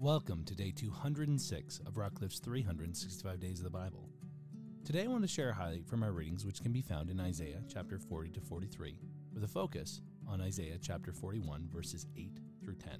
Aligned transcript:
Welcome 0.00 0.44
to 0.44 0.54
day 0.54 0.70
206 0.70 1.80
of 1.84 1.94
Rockcliffe's 1.94 2.38
365 2.38 3.40
Days 3.40 3.58
of 3.58 3.64
the 3.64 3.70
Bible. 3.70 4.08
Today 4.84 5.02
I 5.02 5.08
want 5.08 5.22
to 5.22 5.28
share 5.28 5.50
a 5.50 5.52
highlight 5.52 5.88
from 5.88 6.04
our 6.04 6.12
readings 6.12 6.46
which 6.46 6.62
can 6.62 6.70
be 6.70 6.82
found 6.82 7.10
in 7.10 7.18
Isaiah 7.18 7.64
chapter 7.66 7.98
40 7.98 8.30
to 8.30 8.40
43, 8.40 8.96
with 9.34 9.42
a 9.42 9.48
focus 9.48 10.02
on 10.28 10.40
Isaiah 10.40 10.78
chapter 10.80 11.12
41 11.12 11.68
verses 11.68 12.06
8 12.16 12.38
through 12.62 12.76
10. 12.76 12.92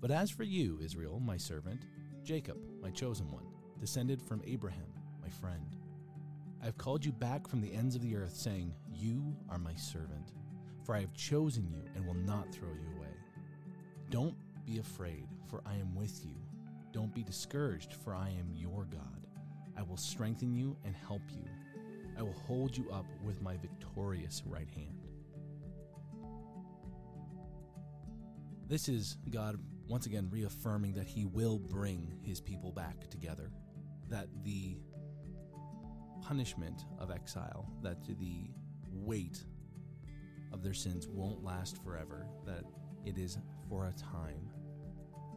But 0.00 0.10
as 0.10 0.30
for 0.30 0.44
you, 0.44 0.78
Israel, 0.82 1.20
my 1.20 1.36
servant, 1.36 1.82
Jacob, 2.24 2.56
my 2.80 2.88
chosen 2.88 3.30
one, 3.30 3.44
descended 3.78 4.22
from 4.22 4.40
Abraham, 4.46 4.94
my 5.20 5.28
friend, 5.28 5.76
I 6.62 6.64
have 6.64 6.78
called 6.78 7.04
you 7.04 7.12
back 7.12 7.46
from 7.46 7.60
the 7.60 7.74
ends 7.74 7.94
of 7.94 8.00
the 8.00 8.16
earth, 8.16 8.34
saying, 8.34 8.72
You 8.90 9.36
are 9.50 9.58
my 9.58 9.74
servant, 9.74 10.32
for 10.86 10.94
I 10.94 11.00
have 11.00 11.12
chosen 11.12 11.68
you 11.68 11.82
and 11.94 12.06
will 12.06 12.14
not 12.14 12.50
throw 12.50 12.70
you 12.70 12.96
away. 12.96 13.08
Don't 14.08 14.36
be 14.64 14.78
afraid, 14.78 15.26
for 15.48 15.62
I 15.66 15.74
am 15.74 15.94
with 15.94 16.24
you. 16.24 16.36
Don't 16.92 17.14
be 17.14 17.22
discouraged, 17.22 17.94
for 17.94 18.14
I 18.14 18.28
am 18.28 18.50
your 18.54 18.84
God. 18.84 19.26
I 19.76 19.82
will 19.82 19.96
strengthen 19.96 20.52
you 20.54 20.76
and 20.84 20.94
help 20.94 21.22
you. 21.30 21.44
I 22.18 22.22
will 22.22 22.36
hold 22.46 22.76
you 22.76 22.90
up 22.90 23.06
with 23.24 23.40
my 23.40 23.56
victorious 23.56 24.42
right 24.46 24.68
hand. 24.74 25.02
This 28.68 28.88
is 28.88 29.16
God 29.30 29.58
once 29.88 30.06
again 30.06 30.28
reaffirming 30.30 30.94
that 30.94 31.06
He 31.06 31.24
will 31.24 31.58
bring 31.58 32.18
His 32.22 32.40
people 32.40 32.72
back 32.72 33.10
together, 33.10 33.50
that 34.08 34.28
the 34.44 34.76
punishment 36.22 36.84
of 36.98 37.10
exile, 37.10 37.70
that 37.82 38.04
the 38.06 38.50
weight 38.90 39.44
of 40.52 40.62
their 40.62 40.74
sins 40.74 41.08
won't 41.08 41.42
last 41.42 41.82
forever, 41.82 42.26
that 42.46 42.64
it 43.04 43.18
is 43.18 43.38
for 43.72 43.86
a 43.86 43.92
time. 43.92 44.50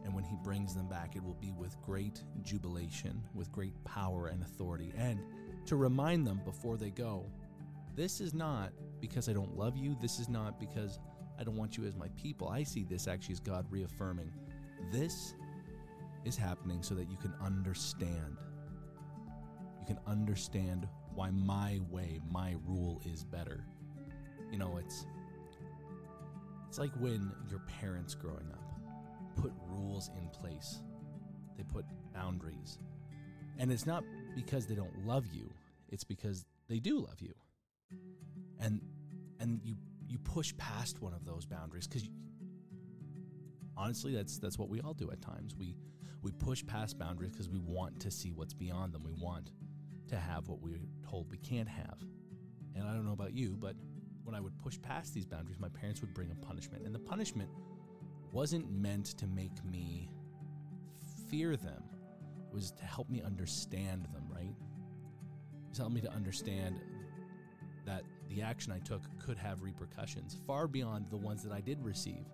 And 0.04 0.14
when 0.14 0.22
he 0.22 0.36
brings 0.44 0.74
them 0.74 0.88
back, 0.88 1.16
it 1.16 1.24
will 1.24 1.38
be 1.40 1.52
with 1.52 1.74
great 1.80 2.22
jubilation, 2.42 3.22
with 3.34 3.50
great 3.50 3.72
power 3.84 4.26
and 4.26 4.42
authority. 4.42 4.92
And 4.94 5.18
to 5.64 5.76
remind 5.76 6.26
them 6.26 6.42
before 6.44 6.76
they 6.76 6.90
go, 6.90 7.24
this 7.96 8.20
is 8.20 8.34
not 8.34 8.72
because 9.00 9.30
I 9.30 9.32
don't 9.32 9.56
love 9.56 9.74
you. 9.74 9.96
This 10.02 10.20
is 10.20 10.28
not 10.28 10.60
because 10.60 11.00
I 11.40 11.44
don't 11.44 11.56
want 11.56 11.78
you 11.78 11.86
as 11.86 11.96
my 11.96 12.08
people. 12.16 12.48
I 12.48 12.62
see 12.62 12.84
this 12.84 13.08
actually 13.08 13.32
as 13.32 13.40
God 13.40 13.64
reaffirming 13.70 14.30
this 14.92 15.34
is 16.26 16.36
happening 16.36 16.82
so 16.82 16.94
that 16.94 17.10
you 17.10 17.16
can 17.16 17.32
understand 17.42 18.36
you 19.80 19.86
can 19.86 19.98
understand 20.06 20.86
why 21.14 21.30
my 21.30 21.80
way, 21.90 22.20
my 22.30 22.56
rule 22.66 23.00
is 23.04 23.24
better. 23.24 23.64
You 24.50 24.58
know, 24.58 24.78
it's 24.78 25.06
it's 26.76 26.78
like 26.78 27.00
when 27.00 27.32
your 27.48 27.60
parents 27.80 28.14
growing 28.14 28.52
up 28.52 28.60
put 29.34 29.50
rules 29.66 30.10
in 30.18 30.28
place. 30.28 30.82
They 31.56 31.62
put 31.62 31.86
boundaries. 32.12 32.78
And 33.58 33.72
it's 33.72 33.86
not 33.86 34.04
because 34.34 34.66
they 34.66 34.74
don't 34.74 35.06
love 35.06 35.24
you, 35.32 35.50
it's 35.88 36.04
because 36.04 36.44
they 36.68 36.78
do 36.78 36.98
love 36.98 37.18
you. 37.22 37.32
And 38.60 38.82
and 39.40 39.62
you 39.64 39.76
you 40.06 40.18
push 40.18 40.52
past 40.58 41.00
one 41.00 41.14
of 41.14 41.24
those 41.24 41.46
boundaries 41.46 41.86
cuz 41.86 42.10
honestly 43.74 44.14
that's 44.14 44.38
that's 44.38 44.58
what 44.58 44.68
we 44.68 44.82
all 44.82 44.92
do 44.92 45.10
at 45.10 45.22
times. 45.22 45.56
We 45.56 45.78
we 46.20 46.30
push 46.32 46.62
past 46.66 46.98
boundaries 46.98 47.30
because 47.30 47.48
we 47.48 47.58
want 47.58 48.00
to 48.00 48.10
see 48.10 48.32
what's 48.32 48.52
beyond 48.52 48.92
them. 48.92 49.02
We 49.02 49.12
want 49.12 49.50
to 50.08 50.16
have 50.16 50.46
what 50.46 50.60
we're 50.60 50.80
told 51.02 51.30
we 51.30 51.38
can't 51.38 51.70
have. 51.70 52.04
And 52.74 52.84
I 52.84 52.92
don't 52.92 53.06
know 53.06 53.14
about 53.14 53.32
you, 53.32 53.56
but 53.58 53.76
when 54.26 54.34
I 54.34 54.40
would 54.40 54.56
push 54.58 54.78
past 54.82 55.14
these 55.14 55.24
boundaries, 55.24 55.58
my 55.58 55.68
parents 55.68 56.00
would 56.00 56.12
bring 56.12 56.30
a 56.30 56.46
punishment. 56.46 56.84
And 56.84 56.94
the 56.94 56.98
punishment 56.98 57.48
wasn't 58.32 58.70
meant 58.70 59.06
to 59.18 59.26
make 59.26 59.64
me 59.64 60.10
fear 61.30 61.56
them, 61.56 61.82
it 62.48 62.54
was 62.54 62.70
to 62.72 62.84
help 62.84 63.08
me 63.08 63.22
understand 63.22 64.04
them, 64.12 64.24
right? 64.28 64.54
It 64.54 65.68
was 65.70 65.78
help 65.78 65.92
me 65.92 66.00
to 66.02 66.12
understand 66.12 66.80
that 67.84 68.02
the 68.28 68.42
action 68.42 68.72
I 68.72 68.78
took 68.80 69.02
could 69.18 69.38
have 69.38 69.62
repercussions 69.62 70.36
far 70.46 70.66
beyond 70.68 71.06
the 71.10 71.16
ones 71.16 71.42
that 71.42 71.52
I 71.52 71.60
did 71.60 71.82
receive. 71.84 72.26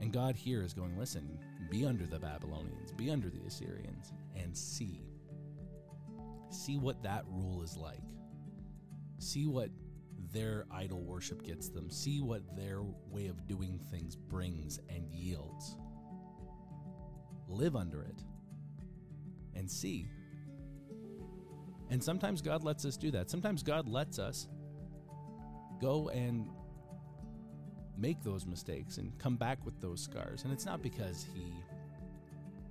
And 0.00 0.12
God 0.12 0.36
here 0.36 0.62
is 0.62 0.74
going, 0.74 0.98
listen, 0.98 1.38
be 1.70 1.86
under 1.86 2.04
the 2.06 2.18
Babylonians, 2.18 2.92
be 2.92 3.10
under 3.10 3.30
the 3.30 3.40
Assyrians, 3.46 4.12
and 4.34 4.56
see 4.56 5.06
See 6.50 6.78
what 6.78 7.02
that 7.02 7.24
rule 7.28 7.62
is 7.62 7.76
like. 7.76 8.02
See 9.18 9.46
what 9.46 9.70
their 10.32 10.66
idol 10.70 11.02
worship 11.02 11.42
gets 11.42 11.68
them. 11.68 11.90
See 11.90 12.20
what 12.20 12.42
their 12.56 12.82
way 13.10 13.26
of 13.26 13.46
doing 13.46 13.78
things 13.90 14.16
brings 14.16 14.80
and 14.88 15.08
yields. 15.10 15.76
Live 17.48 17.76
under 17.76 18.02
it 18.02 18.22
and 19.54 19.70
see. 19.70 20.08
And 21.90 22.02
sometimes 22.02 22.42
God 22.42 22.64
lets 22.64 22.84
us 22.84 22.96
do 22.96 23.10
that. 23.12 23.30
Sometimes 23.30 23.62
God 23.62 23.88
lets 23.88 24.18
us 24.18 24.48
go 25.80 26.08
and 26.08 26.48
make 27.96 28.22
those 28.22 28.46
mistakes 28.46 28.98
and 28.98 29.16
come 29.18 29.36
back 29.36 29.64
with 29.64 29.80
those 29.80 30.02
scars. 30.02 30.42
And 30.44 30.52
it's 30.52 30.66
not 30.66 30.82
because 30.82 31.24
He 31.34 31.52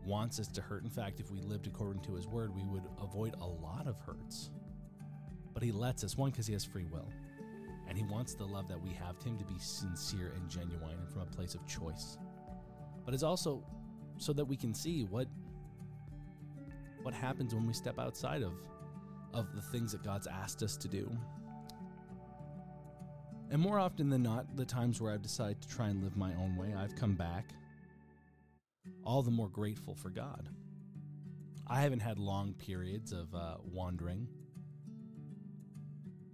wants 0.05 0.39
us 0.39 0.47
to 0.49 0.61
hurt. 0.61 0.83
In 0.83 0.89
fact, 0.89 1.19
if 1.19 1.31
we 1.31 1.41
lived 1.41 1.67
according 1.67 2.03
to 2.03 2.13
his 2.13 2.27
word, 2.27 2.55
we 2.55 2.63
would 2.63 2.83
avoid 3.01 3.35
a 3.41 3.45
lot 3.45 3.87
of 3.87 3.97
hurts. 3.99 4.51
But 5.53 5.63
he 5.63 5.71
lets 5.71 6.03
us, 6.03 6.17
one, 6.17 6.31
because 6.31 6.47
he 6.47 6.53
has 6.53 6.63
free 6.63 6.85
will. 6.85 7.09
And 7.87 7.97
he 7.97 8.03
wants 8.03 8.33
the 8.33 8.45
love 8.45 8.67
that 8.67 8.81
we 8.81 8.91
have 8.91 9.19
to 9.19 9.29
him 9.29 9.37
to 9.37 9.45
be 9.45 9.59
sincere 9.59 10.33
and 10.35 10.49
genuine 10.49 10.97
and 10.99 11.09
from 11.09 11.21
a 11.21 11.25
place 11.25 11.55
of 11.55 11.65
choice. 11.67 12.17
But 13.05 13.13
it's 13.13 13.23
also 13.23 13.63
so 14.17 14.33
that 14.33 14.45
we 14.45 14.55
can 14.55 14.73
see 14.73 15.03
what 15.03 15.27
what 17.03 17.13
happens 17.13 17.53
when 17.53 17.67
we 17.67 17.73
step 17.73 17.99
outside 17.99 18.41
of 18.41 18.53
of 19.33 19.53
the 19.53 19.61
things 19.61 19.91
that 19.91 20.03
God's 20.03 20.27
asked 20.27 20.63
us 20.63 20.77
to 20.77 20.87
do. 20.87 21.09
And 23.51 23.61
more 23.61 23.77
often 23.77 24.09
than 24.09 24.23
not, 24.23 24.55
the 24.55 24.65
times 24.65 24.99
where 24.99 25.13
I've 25.13 25.21
decided 25.21 25.61
to 25.61 25.67
try 25.67 25.89
and 25.89 26.01
live 26.03 26.17
my 26.17 26.33
own 26.33 26.55
way, 26.55 26.73
I've 26.73 26.95
come 26.95 27.13
back 27.13 27.53
all 29.03 29.21
the 29.21 29.31
more 29.31 29.49
grateful 29.49 29.93
for 29.93 30.09
God. 30.09 30.49
I 31.67 31.81
haven't 31.81 31.99
had 31.99 32.19
long 32.19 32.53
periods 32.53 33.11
of 33.11 33.33
uh, 33.33 33.55
wandering, 33.63 34.27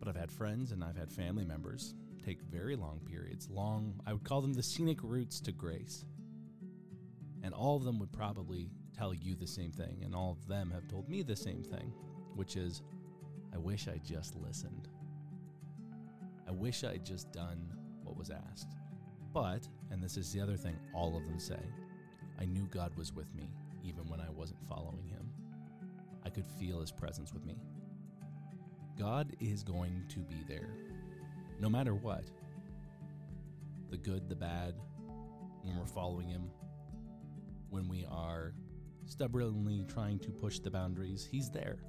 but 0.01 0.09
I've 0.09 0.19
had 0.19 0.31
friends 0.31 0.71
and 0.71 0.83
I've 0.83 0.97
had 0.97 1.11
family 1.11 1.45
members 1.45 1.93
take 2.25 2.41
very 2.41 2.75
long 2.75 2.99
periods. 3.05 3.47
Long, 3.51 4.01
I 4.05 4.13
would 4.13 4.23
call 4.23 4.41
them 4.41 4.53
the 4.53 4.63
scenic 4.63 4.97
routes 5.03 5.39
to 5.41 5.51
grace. 5.51 6.05
And 7.43 7.53
all 7.53 7.77
of 7.77 7.83
them 7.83 7.99
would 7.99 8.11
probably 8.11 8.71
tell 8.97 9.13
you 9.13 9.35
the 9.35 9.47
same 9.47 9.71
thing, 9.71 10.01
and 10.03 10.15
all 10.15 10.31
of 10.31 10.47
them 10.47 10.71
have 10.71 10.87
told 10.87 11.07
me 11.07 11.21
the 11.21 11.35
same 11.35 11.63
thing, 11.63 11.93
which 12.35 12.55
is, 12.55 12.81
I 13.53 13.57
wish 13.57 13.87
I 13.87 13.99
just 14.03 14.35
listened. 14.35 14.89
I 16.47 16.51
wish 16.51 16.83
I'd 16.83 17.05
just 17.05 17.31
done 17.31 17.71
what 18.03 18.17
was 18.17 18.31
asked. 18.31 18.75
But, 19.33 19.67
and 19.91 20.03
this 20.03 20.17
is 20.17 20.33
the 20.33 20.41
other 20.41 20.57
thing 20.57 20.77
all 20.93 21.15
of 21.15 21.25
them 21.25 21.39
say, 21.39 21.59
I 22.39 22.45
knew 22.45 22.67
God 22.71 22.91
was 22.97 23.13
with 23.13 23.33
me 23.35 23.53
even 23.83 24.07
when 24.07 24.19
I 24.19 24.29
wasn't 24.29 24.67
following 24.67 25.07
Him. 25.07 25.29
I 26.23 26.29
could 26.29 26.45
feel 26.59 26.81
His 26.81 26.91
presence 26.91 27.33
with 27.33 27.45
me. 27.45 27.55
God 29.01 29.35
is 29.39 29.63
going 29.63 30.03
to 30.09 30.19
be 30.19 30.43
there 30.47 30.69
no 31.59 31.69
matter 31.69 31.95
what 31.95 32.23
the 33.89 33.97
good, 33.97 34.29
the 34.29 34.35
bad, 34.35 34.75
when 35.63 35.75
we're 35.75 35.87
following 35.87 36.27
Him, 36.27 36.43
when 37.71 37.87
we 37.89 38.05
are 38.11 38.53
stubbornly 39.07 39.85
trying 39.91 40.19
to 40.19 40.29
push 40.29 40.59
the 40.59 40.69
boundaries, 40.69 41.27
He's 41.29 41.49
there. 41.49 41.79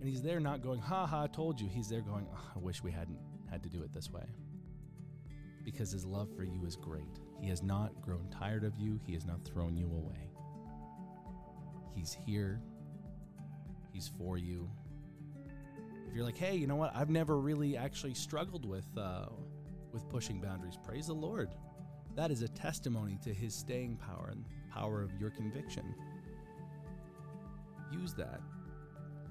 And 0.00 0.08
He's 0.08 0.22
there 0.22 0.40
not 0.40 0.60
going, 0.60 0.80
ha 0.80 1.06
ha, 1.06 1.28
told 1.28 1.60
you. 1.60 1.68
He's 1.68 1.88
there 1.88 2.00
going, 2.00 2.26
oh, 2.34 2.52
I 2.56 2.58
wish 2.58 2.82
we 2.82 2.90
hadn't 2.90 3.20
had 3.48 3.62
to 3.62 3.68
do 3.68 3.84
it 3.84 3.92
this 3.92 4.10
way 4.10 4.26
because 5.64 5.92
his 5.92 6.04
love 6.04 6.28
for 6.34 6.42
you 6.42 6.64
is 6.66 6.74
great. 6.74 7.20
He 7.40 7.48
has 7.48 7.62
not 7.62 8.00
grown 8.02 8.28
tired 8.30 8.64
of 8.64 8.76
you, 8.76 8.98
he 9.06 9.12
has 9.14 9.24
not 9.24 9.44
thrown 9.44 9.76
you 9.76 9.86
away. 9.86 10.32
He's 11.94 12.16
here, 12.26 12.60
he's 13.92 14.10
for 14.18 14.36
you. 14.36 14.68
If 16.08 16.14
you're 16.14 16.24
like, 16.24 16.38
hey, 16.38 16.56
you 16.56 16.66
know 16.66 16.76
what? 16.76 16.94
I've 16.96 17.10
never 17.10 17.38
really 17.38 17.76
actually 17.76 18.14
struggled 18.14 18.64
with 18.64 18.86
uh, 18.96 19.26
with 19.92 20.08
pushing 20.08 20.40
boundaries. 20.40 20.78
Praise 20.82 21.06
the 21.06 21.14
Lord. 21.14 21.50
That 22.16 22.30
is 22.30 22.42
a 22.42 22.48
testimony 22.48 23.18
to 23.24 23.32
His 23.32 23.54
staying 23.54 23.96
power 23.96 24.30
and 24.32 24.44
power 24.72 25.02
of 25.02 25.12
your 25.20 25.30
conviction. 25.30 25.94
Use 27.92 28.14
that. 28.14 28.40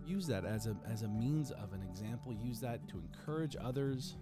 Use 0.05 0.27
that 0.27 0.45
as 0.45 0.67
a 0.67 0.75
as 0.89 1.01
a 1.01 1.07
means 1.07 1.51
of 1.51 1.73
an 1.73 1.81
example. 1.89 2.33
Use 2.33 2.59
that 2.59 2.87
to 2.89 2.99
encourage 2.99 3.55
others 3.59 4.15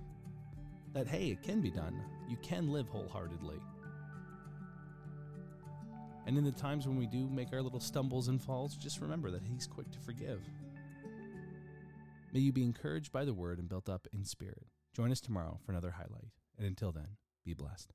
that, 0.94 1.08
hey, 1.08 1.28
it 1.28 1.44
can 1.44 1.60
be 1.60 1.70
done. 1.70 2.02
You 2.30 2.38
can 2.38 2.72
live 2.72 2.88
wholeheartedly. 2.88 3.60
And 6.26 6.38
in 6.38 6.46
the 6.46 6.54
times 6.54 6.88
when 6.88 6.98
we 6.98 7.06
do 7.06 7.28
make 7.30 7.52
our 7.52 7.62
little 7.62 7.82
stumbles 7.82 8.30
and 8.30 8.42
falls, 8.42 8.76
just 8.76 9.02
remember 9.02 9.30
that 9.32 9.44
He's 9.44 9.68
quick 9.68 9.92
to 9.92 10.00
forgive. 10.00 10.42
May 12.36 12.42
you 12.42 12.52
be 12.52 12.66
encouraged 12.66 13.14
by 13.14 13.24
the 13.24 13.34
word 13.34 13.60
and 13.60 13.70
built 13.70 13.88
up 13.88 14.10
in 14.12 14.26
spirit. 14.26 14.68
Join 14.94 15.10
us 15.10 15.22
tomorrow 15.22 15.58
for 15.66 15.72
another 15.72 15.92
highlight. 15.92 16.32
And 16.58 16.68
until 16.68 16.92
then, 16.92 17.16
be 17.46 17.54
blessed. 17.54 17.94